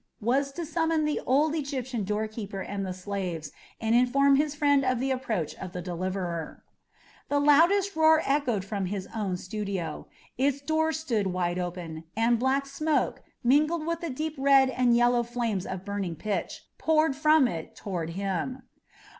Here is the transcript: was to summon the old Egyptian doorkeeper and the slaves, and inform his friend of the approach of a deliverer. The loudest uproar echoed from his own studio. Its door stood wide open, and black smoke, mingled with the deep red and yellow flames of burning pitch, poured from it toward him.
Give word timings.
was 0.19 0.51
to 0.51 0.65
summon 0.65 1.05
the 1.05 1.19
old 1.27 1.53
Egyptian 1.53 2.03
doorkeeper 2.03 2.59
and 2.61 2.83
the 2.83 2.91
slaves, 2.91 3.51
and 3.79 3.93
inform 3.93 4.35
his 4.35 4.55
friend 4.55 4.83
of 4.83 4.99
the 4.99 5.11
approach 5.11 5.53
of 5.59 5.75
a 5.75 5.79
deliverer. 5.79 6.63
The 7.29 7.39
loudest 7.39 7.91
uproar 7.91 8.23
echoed 8.25 8.65
from 8.65 8.87
his 8.87 9.07
own 9.15 9.37
studio. 9.37 10.07
Its 10.39 10.59
door 10.59 10.91
stood 10.91 11.27
wide 11.27 11.59
open, 11.59 12.05
and 12.17 12.39
black 12.39 12.65
smoke, 12.65 13.21
mingled 13.43 13.85
with 13.85 14.01
the 14.01 14.09
deep 14.09 14.33
red 14.39 14.71
and 14.71 14.95
yellow 14.97 15.21
flames 15.21 15.67
of 15.67 15.85
burning 15.85 16.15
pitch, 16.15 16.63
poured 16.79 17.15
from 17.15 17.47
it 17.47 17.75
toward 17.75 18.09
him. 18.09 18.63